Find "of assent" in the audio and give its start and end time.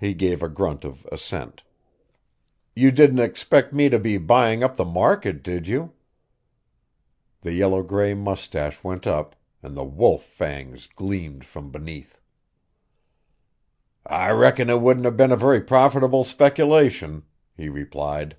0.82-1.62